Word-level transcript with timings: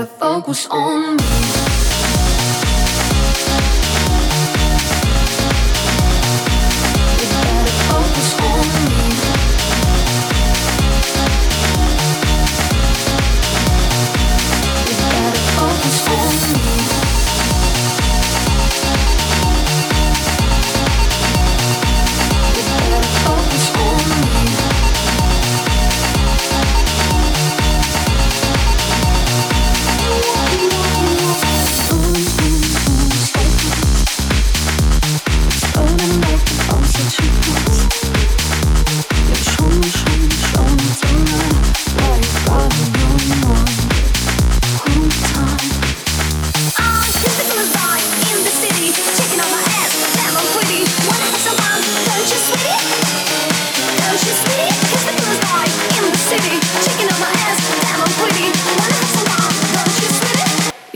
gotta 0.00 0.18
focus 0.18 0.66
on 0.70 1.16
me. 1.16 1.69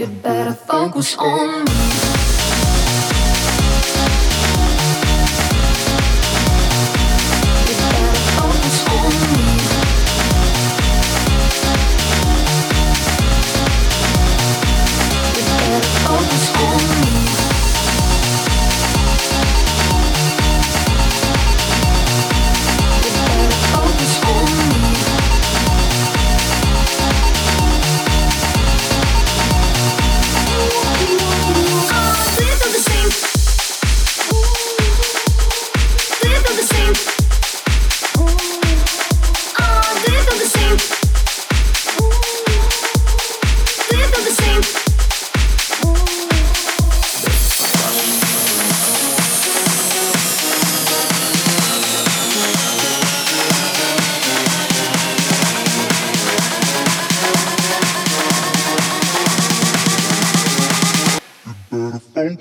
You 0.04 0.10
better 0.10 0.52
focus 0.52 1.16
on 1.16 1.64
me. 1.64 2.13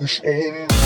shame 0.06 0.68
eh, 0.70 0.83